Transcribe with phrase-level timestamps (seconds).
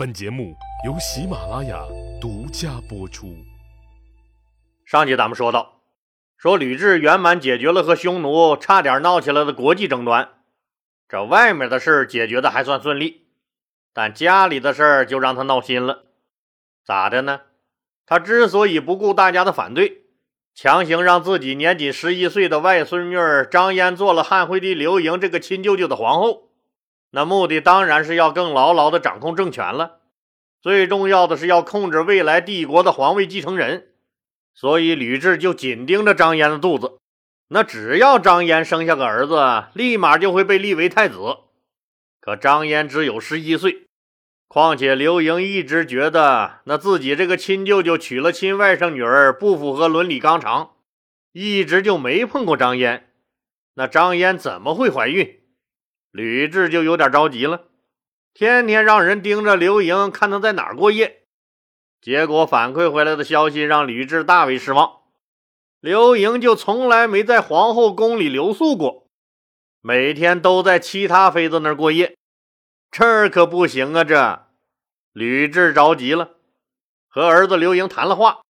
[0.00, 0.56] 本节目
[0.86, 1.78] 由喜马拉雅
[2.18, 3.36] 独家播出。
[4.86, 5.82] 上集咱们说到，
[6.38, 10.30] 说吕雉圆满解决了和匈奴差点闹起来的国际争端，
[11.06, 13.26] 这外面的事解决的还算顺利，
[13.92, 16.04] 但家里的事就让他闹心了。
[16.82, 17.42] 咋的呢？
[18.06, 20.04] 他之所以不顾大家的反对，
[20.54, 23.16] 强行让自己年仅十一岁的外孙女
[23.50, 26.49] 张嫣做了汉惠帝刘盈这个亲舅舅的皇后。
[27.10, 29.98] 那目的当然是要更牢牢地掌控政权了，
[30.62, 33.88] 最重要的是要控制未来帝国的皇位继承人。
[34.54, 36.98] 所以吕雉就紧盯着张嫣的肚子，
[37.48, 41.38] 那只要张嫣生下个儿子，立马就会被立为太子。
[42.20, 43.86] 可张嫣只有十一岁，
[44.46, 50.72] 况且刘盈一直觉得那自己这个亲舅舅娶了亲外甥女儿不符合伦理纲常，
[51.32, 53.08] 一直就没碰过张嫣。
[53.74, 55.39] 那张嫣怎么会怀孕？
[56.10, 57.68] 吕雉就有点着急了，
[58.34, 61.24] 天天让人盯着刘盈，看他在哪儿过夜。
[62.00, 65.00] 结果反馈回来的消息让吕雉大为失望。
[65.80, 69.06] 刘盈就从来没在皇后宫里留宿过，
[69.80, 72.16] 每天都在其他妃子那儿过夜。
[72.90, 74.02] 这可不行啊！
[74.02, 74.46] 这
[75.12, 76.36] 吕雉着急了，
[77.08, 78.40] 和儿子刘盈谈了话，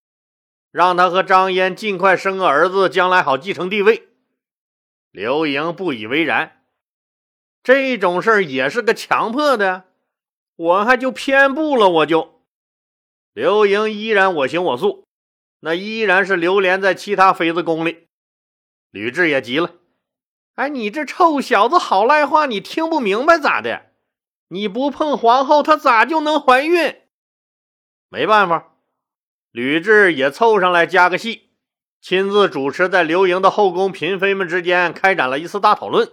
[0.73, 4.09] 让他和张嫣尽快生个儿子，将来好继承帝位。
[5.11, 6.60] 刘盈不以为然。
[7.63, 9.85] 这种事儿也是个强迫的，
[10.57, 12.43] 我还就偏不了，我就。
[13.33, 15.07] 刘盈依然我行我素，
[15.61, 18.09] 那依然是流连在其他妃子宫里。
[18.91, 19.75] 吕雉也急了，
[20.55, 23.93] 哎，你这臭小子，好赖话你听不明白咋的？
[24.49, 27.03] 你不碰皇后，她咋就能怀孕？
[28.09, 28.75] 没办法，
[29.53, 31.51] 吕雉也凑上来加个戏，
[32.01, 36.11] 亲自主持在刘盈的后宫嫔妃们之间开展了一次大讨论。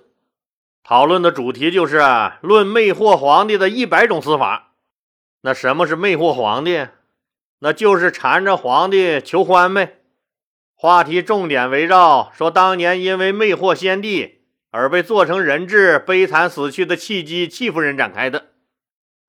[0.87, 1.99] 讨论的主题就是
[2.39, 4.71] 论魅惑皇帝的一百种死法。
[5.41, 6.87] 那什么是魅惑皇帝？
[7.59, 9.97] 那就是缠着皇帝求欢呗。
[10.73, 18.51] 话题重点围绕说当年因为魅惑先帝而被做成人质、悲惨死去的契机戚夫人展开的，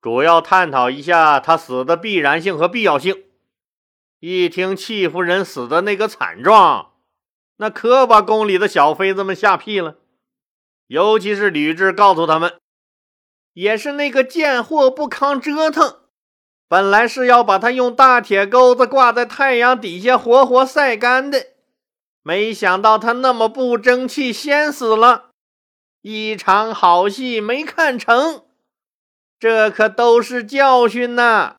[0.01, 3.23] 主要探讨一下他死的必然性和必要性。
[4.21, 6.93] 一听戚夫人死的那个惨状，
[7.57, 9.97] 那可把宫里的小妃子们吓屁了。
[10.89, 12.59] 尤其是吕雉告诉他们，
[13.53, 15.99] 也是那个贱货不抗折腾，
[16.67, 21.45] 本来是要把他用大铁钩子挂在太阳底下活活晒干的，
[22.23, 25.29] 没想到他那么不争气，先死了，
[26.01, 28.45] 一场好戏没看成，
[29.39, 31.57] 这可都是教训呐！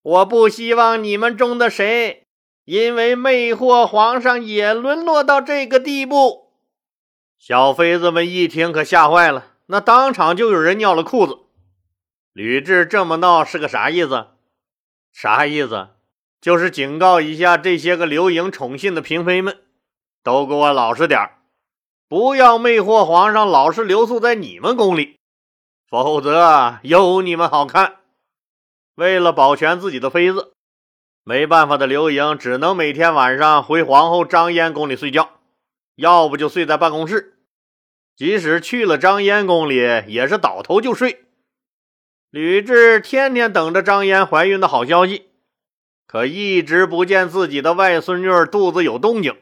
[0.00, 2.22] 我不希望你们中的谁
[2.66, 6.43] 因为魅惑皇上也沦落到这个地步。
[7.46, 11.40] 小妃子们一听，可吓坏了，那当场就有人尿了裤子。
[12.32, 14.28] 吕雉这么闹是个啥意思？
[15.12, 15.88] 啥意思？
[16.40, 19.58] 就是警告一下这些个刘盈宠信的嫔妃们，
[20.22, 21.32] 都给我老实点
[22.08, 25.18] 不要魅惑皇上，老是留宿在你们宫里，
[25.86, 27.96] 否则有你们好看。
[28.94, 30.54] 为了保全自己的妃子，
[31.22, 35.28] 没办法的刘盈只能每天晚上回皇后张嫣宫里睡觉，
[35.96, 37.32] 要不就睡在办公室。
[38.16, 39.76] 即使去了张嫣宫里，
[40.06, 41.24] 也是倒头就睡。
[42.30, 45.30] 吕雉天天等着张嫣怀孕的好消息，
[46.06, 49.36] 可一直不见自己的外孙女肚子有动静。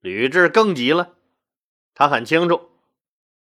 [0.00, 1.14] 吕雉更急了，
[1.94, 2.70] 她很清楚，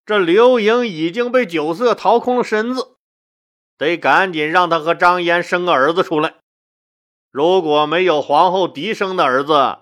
[0.06, 2.96] 这刘盈已经被酒色掏空了身子，
[3.78, 6.36] 得赶紧让他和张嫣生个儿子出来。
[7.32, 9.80] 如果没有皇后嫡生的儿子，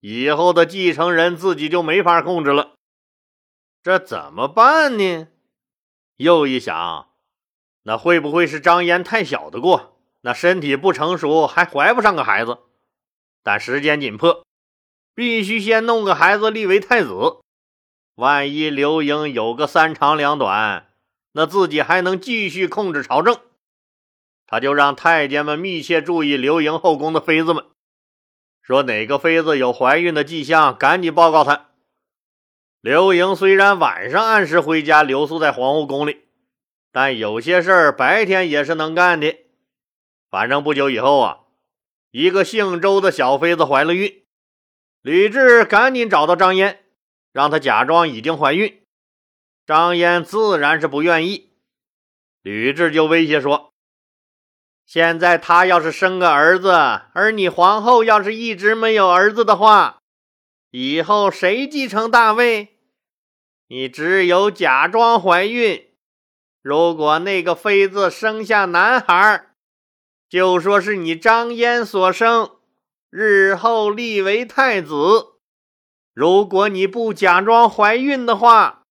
[0.00, 2.75] 以后的继承人自己就没法控制了。
[3.86, 5.28] 这怎么办呢？
[6.16, 7.06] 又一想，
[7.84, 9.96] 那会不会是张嫣太小的过？
[10.22, 12.58] 那身体不成熟，还怀不上个孩子。
[13.44, 14.44] 但时间紧迫，
[15.14, 17.36] 必须先弄个孩子立为太子。
[18.16, 20.88] 万一刘盈有个三长两短，
[21.30, 23.38] 那自己还能继续控制朝政。
[24.48, 27.64] 他就让太监们密切注意刘盈后宫的妃子们，
[28.62, 31.66] 说哪个妃子有怀孕的迹象，赶紧报告他。
[32.86, 36.22] 刘盈虽然晚上按时回家留宿在皇后宫里，
[36.92, 39.36] 但有些事儿白天也是能干的。
[40.30, 41.40] 反正不久以后啊，
[42.12, 44.22] 一个姓周的小妃子怀了孕，
[45.02, 46.78] 吕雉赶紧找到张嫣，
[47.32, 48.80] 让她假装已经怀孕。
[49.66, 51.50] 张嫣自然是不愿意，
[52.40, 53.72] 吕雉就威胁说
[54.86, 56.70] ：“现在她要是生个儿子，
[57.14, 59.98] 而你皇后要是一直没有儿子的话，
[60.70, 62.74] 以后谁继承大位？”
[63.68, 65.88] 你只有假装怀孕，
[66.62, 69.46] 如果那个妃子生下男孩，
[70.28, 72.56] 就说是你张嫣所生，
[73.10, 75.34] 日后立为太子。
[76.14, 78.82] 如果你不假装怀孕的话，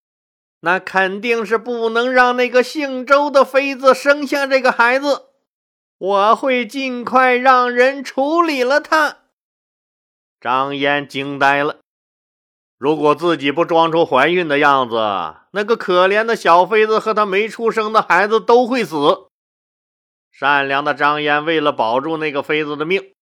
[0.60, 5.30] 那肯定是不能让那个姓周的妃子生下这个孩子。
[5.98, 9.20] 我会尽快让人处理了他。
[10.38, 11.78] 张嫣惊呆了。
[12.78, 14.96] 如果自己不装出怀孕的样子，
[15.52, 19.28] 那个可怜的小妃子和她没出生的孩子都会死。
[20.30, 23.12] 善良的张嫣为了保住那个妃子的命，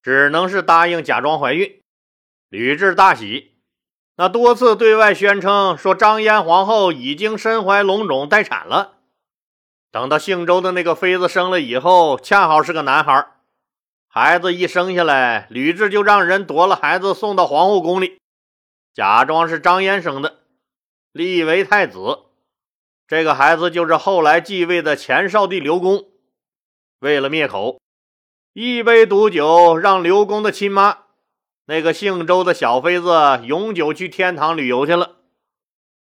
[0.00, 1.80] 只能是答应假装怀孕。
[2.48, 3.56] 吕雉大喜，
[4.16, 8.92] 那多次对外宣称说张嫣皇后已经身怀龙种待产了。
[9.90, 13.26] 等到姓周的那个妃子生了以后，恰好是个男孩。
[14.06, 18.20] 孩子一生下来，吕雉就让人夺了孩子送到皇后宫里，
[18.96, 20.38] 假装是张嫣生的，
[21.12, 22.20] 立为太子。
[23.06, 26.06] 这个孩子就是后来继位的前少帝刘公。
[27.00, 27.78] 为了灭口，
[28.54, 31.00] 一杯毒酒让刘公的亲妈。
[31.66, 35.16] 那个姓周的小妃子永久去天堂旅游去了。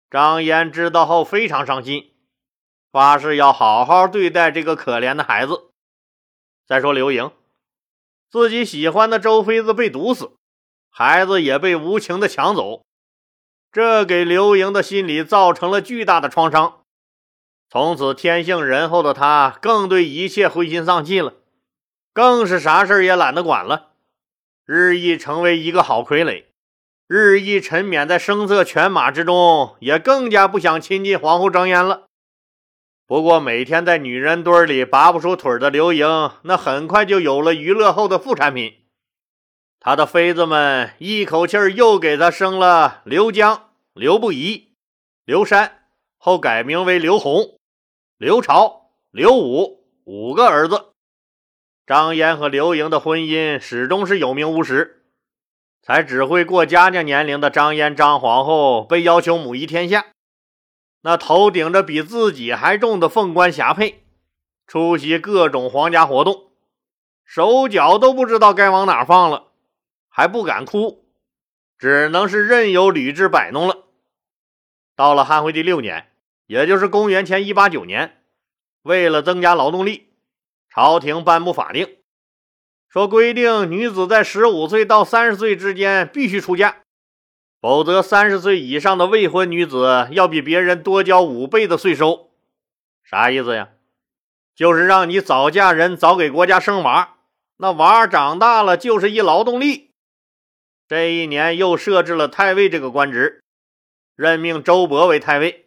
[0.08, 2.14] 张嫣知道后非常伤心，
[2.90, 5.70] 发誓要好好对待这个可怜的孩子。
[6.66, 7.30] 再说刘盈，
[8.30, 10.32] 自己喜欢的周妃子被毒死，
[10.90, 12.82] 孩子也被无情的抢走，
[13.72, 16.80] 这给刘盈的心理造成了巨大的创伤。
[17.70, 21.34] 从此，天性仁厚的他更对一切灰心丧气了，
[22.12, 23.90] 更是啥事也懒得管了。
[24.66, 26.44] 日益成为一个好傀儡，
[27.06, 32.06] 日益沉湎在声色犬马之中，也更加不想亲近皇后张嫣了。
[33.06, 38.74] 不过，每天在女人堆里拔不出腿的刘盈，那很快就有了娱乐后的副产品。
[39.82, 44.74] 他的妃子们一口气又给他生了刘江、刘不疑、
[45.24, 45.86] 刘山，
[46.18, 47.58] 后改名为刘弘、
[48.18, 50.90] 刘朝、刘武五个儿子。
[51.86, 55.06] 张嫣和刘盈的婚姻始终是有名无实，
[55.82, 60.08] 才只会过家家年龄的张嫣张皇后被要求母仪天下，
[61.00, 64.00] 那头顶着比自己还重的凤冠霞帔，
[64.66, 66.50] 出席各种皇家活动，
[67.24, 69.49] 手脚都不知道该往哪放了，
[70.10, 71.06] 还不敢哭，
[71.78, 73.84] 只能是任由吕雉摆弄了。
[74.94, 76.12] 到了汉惠帝六年，
[76.46, 78.22] 也就是公元前一八九年，
[78.82, 80.08] 为了增加劳动力。
[80.68, 81.96] 朝廷颁布法令，
[82.88, 86.82] 说规定女子在十五岁到三十岁之间必须出嫁，
[87.60, 92.30] 否则三十岁以上的未婚女子要比别人多交五倍的税收。
[93.02, 93.70] 啥意思呀？
[94.54, 97.16] 就是让你早嫁人，早给国家生娃，
[97.56, 99.89] 那娃长大了就是一劳动力。
[100.90, 103.44] 这一年又设置了太尉这个官职，
[104.16, 105.66] 任命周勃为太尉。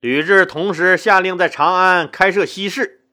[0.00, 3.06] 吕雉同时下令在长安开设西市。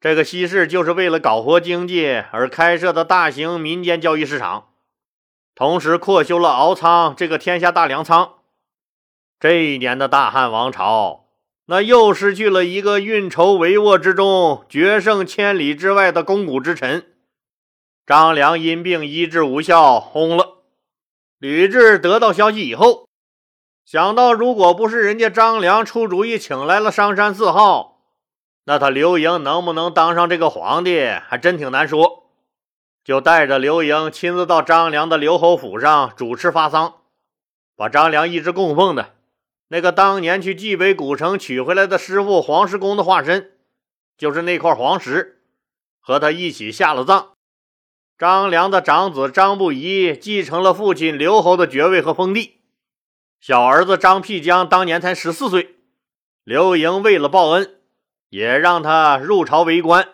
[0.00, 4.70] 这个西市就是为了搞活经济而开设的大型民间交易市场，
[5.54, 8.36] 同时扩修了敖仓这个天下大粮仓。
[9.38, 11.26] 这一年的大汉王朝，
[11.66, 17.17] 那又失去了一个运筹帷幄之中、决胜千里之外的肱骨之臣。
[18.08, 20.62] 张良因病医治无效，轰了。
[21.36, 23.06] 吕雉得到消息以后，
[23.84, 28.00] 想到如果不是人家张良出主意请来了商山四号。
[28.64, 32.30] 那他刘盈能不能当上这个皇帝，还真挺难说。
[33.04, 37.02] 就带着刘盈亲自到张良的刘侯府上主持发丧，
[37.76, 39.16] 把张良一直供奉的
[39.68, 43.52] 那个当年去蓟北古城取回来的师傅黄石公的化身，
[44.16, 45.42] 就是那块黄石，
[46.00, 47.32] 和他一起下了葬。
[48.18, 52.60] 张良的长子张不疑继承了父亲刘侯的爵位和封地，
[53.40, 55.76] 小儿子张辟疆当年才十四岁。
[56.42, 57.76] 刘盈为了报恩。
[58.30, 60.06] 也让他入朝为官，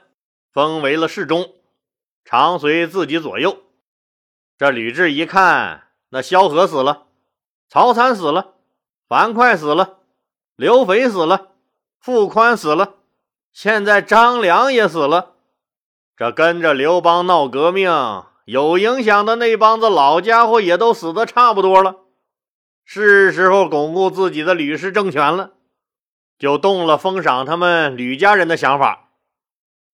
[0.53, 1.53] 封为了侍中，
[2.25, 3.65] 常随自己左右。
[4.57, 7.09] 这吕雉一看，那萧何死了，
[7.69, 8.55] 曹参死了，
[9.09, 9.99] 樊哙死了，
[10.55, 11.55] 刘肥死了，
[11.99, 12.99] 傅宽死了，
[13.53, 15.34] 现在张良也死了。
[16.17, 17.91] 这跟着刘邦闹革命
[18.45, 21.97] 有影响的那帮子老家伙也都死的差不多了，
[22.85, 25.53] 是时候巩固自己的吕氏政权了。
[26.39, 29.11] 就动了封赏他们吕家人的想法，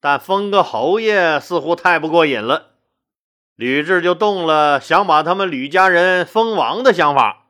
[0.01, 2.71] 但封个侯爷似乎太不过瘾了。
[3.57, 7.49] 吕雉就动了想把他们吕家人封王的想法，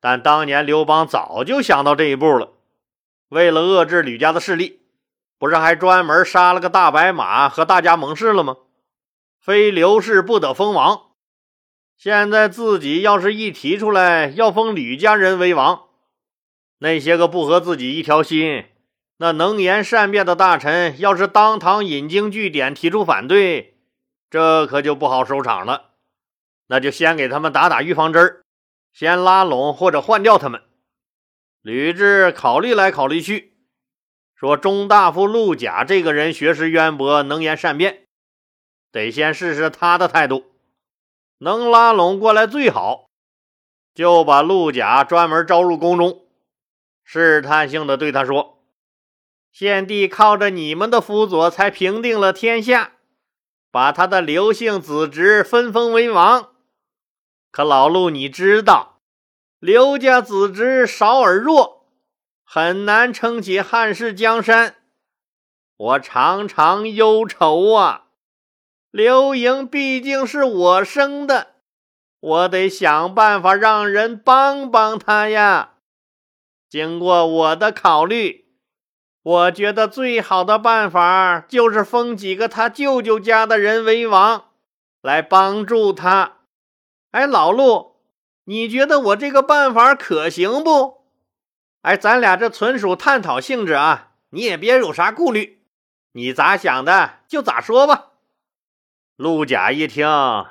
[0.00, 2.52] 但当年刘邦早就想到这一步了。
[3.28, 4.80] 为了遏制吕家的势力，
[5.38, 8.56] 不是还专门杀了个大白马和大家盟誓了吗？
[9.40, 11.12] 非刘氏不得封王。
[11.96, 15.84] 现在自己要是一提出来要封吕家人为王。
[16.80, 18.66] 那些个不和自己一条心、
[19.16, 23.78] 那能言善辩的大臣要是当堂引经据典提出反对，
[24.30, 25.92] 这可就不好收场了。
[26.68, 28.42] 那就先给他们打打预防针儿，
[28.92, 30.62] 先拉拢或者换掉他们。
[31.62, 33.57] 吕雉考虑来考虑去，
[34.38, 38.04] 说：“中大夫陆贾这个人学识渊博，能言善辩，
[38.92, 40.44] 得先试试他的态度，
[41.38, 43.06] 能拉拢过来最好。”
[43.92, 46.24] 就把陆贾专门招入宫中，
[47.02, 48.62] 试探性的对他说
[49.50, 52.92] ：“献帝靠着你们的辅佐，才平定了天下，
[53.72, 56.50] 把他的刘姓子侄分封为王。
[57.50, 59.00] 可老陆，你知道，
[59.58, 61.77] 刘家子侄少而弱，
[62.50, 64.76] 很难撑起汉室江山。
[65.76, 68.06] 我常常忧愁啊，
[68.90, 71.48] 刘盈毕竟是我生的。”
[72.20, 75.74] 我得想办法让人帮帮他呀！
[76.70, 78.46] 经过我的考虑，
[79.22, 84.46] 我觉得最好的办法就是封几个他舅舅家的人为王，
[85.02, 86.38] 来帮助他。
[87.10, 87.96] 哎，老陆，
[88.46, 90.97] 你觉得我这个办法可行不？
[91.82, 95.62] 哎，咱俩这纯属探讨性质啊，你也别有啥顾虑，
[96.12, 98.12] 你咋想的就咋说吧。
[99.16, 100.06] 陆贾一听，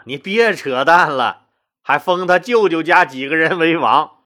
[0.06, 1.44] 你别扯淡了。
[1.82, 4.26] 还封他舅舅家几个人为王，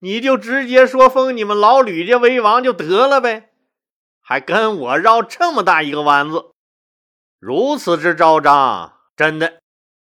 [0.00, 3.48] 你就直接说封你们老吕家为王就得了呗，
[4.20, 6.50] 还跟我绕这么大一个弯子，
[7.38, 9.60] 如此之招张，真的，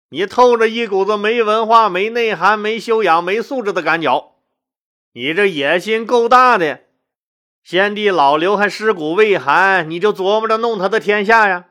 [0.09, 4.36] 你透着一股子没文化、没内涵、没修养、没素质的感觉，
[5.17, 6.81] 你这野心够大的。
[7.63, 11.69] 先帝老刘还尸骨未寒，你就琢磨着弄他的天下呀？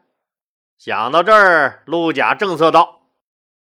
[0.76, 3.08] 想到这儿，陆贾正色道。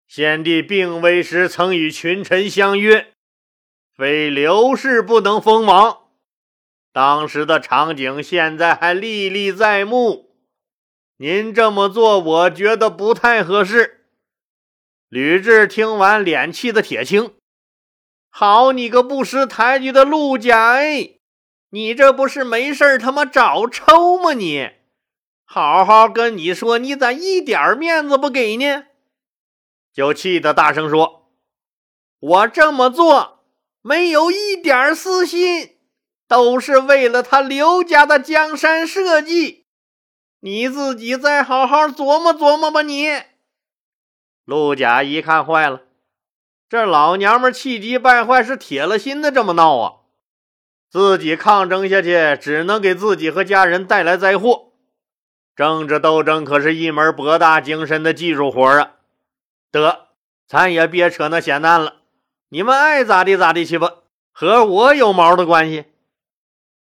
[0.08, 3.14] 先帝病危时，曾与群臣相约，
[3.98, 6.04] 非刘氏不能封王。
[6.92, 10.36] 当时的场景，现在还历历在目。
[11.18, 14.06] 您这么做，我觉得不太合适。
[15.10, 17.34] 吕雉听完，脸气得铁青。
[18.36, 20.72] 好你个不识抬举的陆家！
[20.72, 21.20] 哎，
[21.70, 24.34] 你这不是没事他妈找抽吗？
[24.34, 24.72] 你
[25.46, 28.86] 好好跟你说，你咋一点面子不给呢？
[29.94, 31.30] 就气得大声说
[32.20, 33.44] ：“我这么做
[33.84, 35.78] 没有一点私心，
[36.28, 39.68] 都是为了他刘家的江山社稷。
[40.40, 43.10] 你自己再好好琢磨琢磨吧。”你
[44.44, 45.84] 陆贾一看坏了，
[46.74, 49.94] 这老娘们气急败坏，是铁了心的这么闹啊！
[50.90, 54.72] 自己抗争下去，只能给自己和家人带来灾祸。
[55.56, 58.94] 政治斗争可是一门博大精深的技术活啊！
[59.72, 60.08] 得，
[60.48, 61.98] 咱也别扯那闲淡了，
[62.50, 63.98] 你们爱咋地咋地去吧，
[64.32, 65.86] 和我有毛的关系？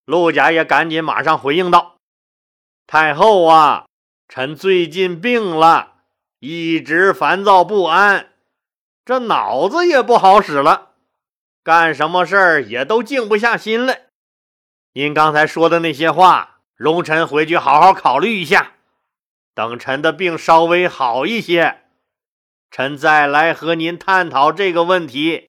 [0.04, 1.96] 陆贾也赶紧马上回应道
[2.86, 3.86] ：“太后啊，
[4.28, 5.92] 臣最近病了，
[6.40, 8.32] 一直烦躁不安，
[9.08, 10.90] 这脑子也不好使了，
[11.62, 14.08] 干什么事儿也都静不下心来。
[14.92, 18.74] 您刚才说的那些话，容臣回去好好考虑一下，
[19.54, 21.84] 等臣的病稍微好一些。”
[22.70, 25.48] 臣再来和您探讨这个问题，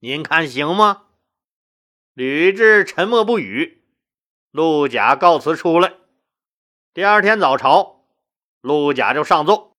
[0.00, 1.04] 您看行吗？
[2.12, 3.82] 吕雉沉默不语。
[4.50, 5.94] 陆贾告辞出来。
[6.92, 8.04] 第二天早朝，
[8.60, 9.72] 陆贾就上奏，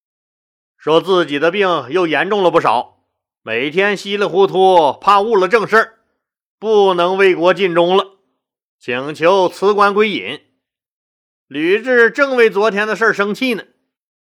[0.76, 2.95] 说自己的病又严重了不少，
[3.46, 6.00] 每天稀里糊涂，怕误了正事
[6.58, 8.16] 不能为国尽忠了，
[8.80, 10.40] 请求辞官归隐。
[11.46, 13.62] 吕雉正为昨天的事生气呢，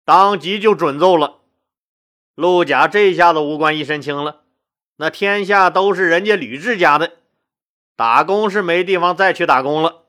[0.04, 1.42] 当即就准奏了。
[2.34, 4.40] 陆贾这下子无官一身轻了，
[4.96, 7.12] 那天下都是人家吕雉家的，
[7.94, 10.06] 打工是没地方再去打工了，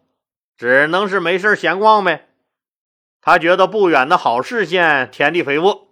[0.57, 2.29] 只能是没事闲逛呗。
[3.21, 5.89] 他觉得不远的好市县田地肥沃，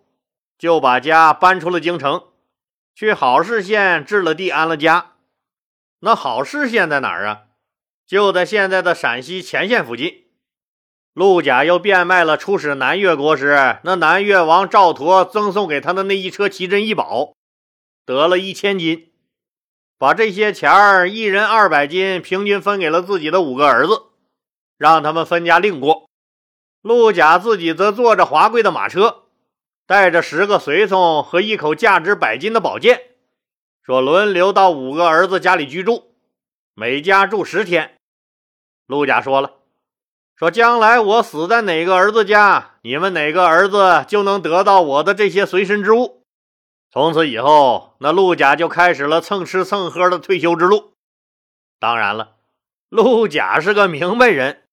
[0.58, 2.24] 就把家搬出了京城，
[2.96, 5.14] 去好市县置了地安了家。
[6.00, 7.44] 那好市县在哪儿啊？
[8.06, 10.26] 就在现在的陕西乾县附近。
[11.14, 17.34] 陆贾又变卖了出使南越国时，那南越王赵佗赠送给他的那一车奇珍异宝，
[18.06, 19.12] 得了一千金，
[19.98, 24.08] 把这些钱儿一人二百金，平均分给了自己的五个儿子，
[24.78, 26.10] 让他们分家另过。
[26.82, 29.23] 陆贾自己则坐着华贵的马车，
[29.86, 33.02] 带着十个随从和一口价值百金的宝剑，
[33.82, 36.16] 说轮流到五个儿子家里居住，
[36.74, 37.98] 每家住十天。
[38.88, 39.56] 陆贾说了。
[40.36, 46.24] 说将来我死在哪个儿子家，你们哪个儿子就能得到我的这些随身之物。
[46.92, 50.94] 从此以后，那陆贾就开始了蹭吃蹭喝的退休之路。
[51.80, 52.36] 当然了，
[52.90, 54.64] 陆贾是个明白人，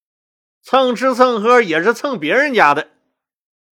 [0.62, 2.88] 蹭吃蹭喝也是蹭别人家的。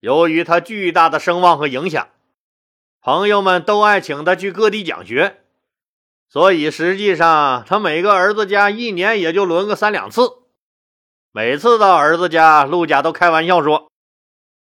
[0.05, 2.09] 由于他巨大的声望和影响，
[3.01, 5.41] 朋友们都爱请他去各地讲学，
[6.29, 10.43] 所以实际上他每个儿子家一年也就轮个三两次。
[11.31, 13.89] 每次到儿子家，陆家都开玩笑说：“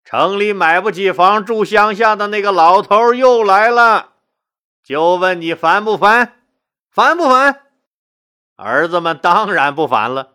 [0.06, 4.12] 城里买不起房，住乡下的那个老头又来了，
[4.84, 6.44] 就问你烦不烦？
[6.92, 7.64] 烦不烦？”
[8.58, 10.34] 儿子们当然不烦了。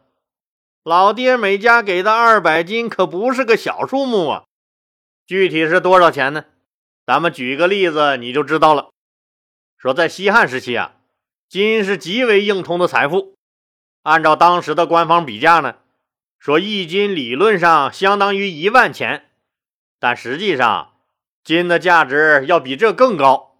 [0.83, 4.43] 老爹每家给的二百斤可不是个小数目啊！
[5.31, 6.45] 具体是多少钱呢？
[7.07, 8.91] 咱们举个例子你就知道了。
[9.79, 10.97] 说在西汉时期啊，
[11.49, 13.37] 金是极为硬通的财富，
[14.03, 15.77] 按照当时的官方比价呢。
[16.41, 19.31] 说一斤理论上相当于一万钱，
[20.01, 20.95] 但实际上
[21.45, 23.55] 金的价值要比这更高，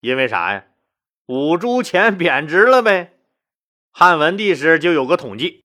[0.00, 0.64] 因为啥呀？
[1.26, 3.12] 五铢钱贬值了呗。
[3.92, 5.64] 汉文帝时就有个统计，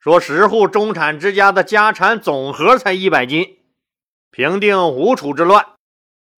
[0.00, 3.55] 说十户中产之家的家产总和才一百斤。
[4.30, 5.66] 平定吴楚之乱，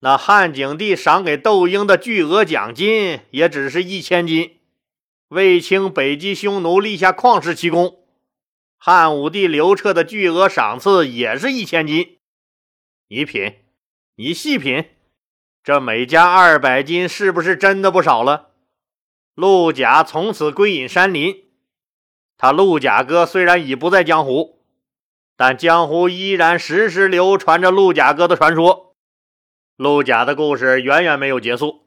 [0.00, 4.58] 那汉景帝赏给窦婴的巨额奖金也只是一千斤。
[5.28, 7.98] 卫青北击匈奴，立下旷世奇功。
[8.78, 12.18] 汉武帝刘彻的巨额赏赐也是一千金，
[13.08, 13.56] 你品，
[14.14, 14.88] 你细品，
[15.64, 18.50] 这每家二百金是不是真的不少了？
[19.34, 21.44] 陆贾从此归隐山林，
[22.36, 24.57] 他陆贾哥虽然已不在江湖，
[25.38, 28.96] 但江湖依然时时流传着陆贾哥的传说。
[29.76, 31.86] 陆贾的故事远远没有结束，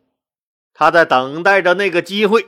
[0.74, 2.48] 他在等待着那个机会。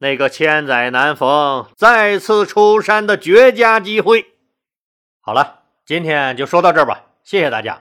[0.00, 4.26] 那个千载难逢、再次出山的绝佳机会。
[5.20, 7.76] 好了，今天就说到这儿吧，谢谢大家。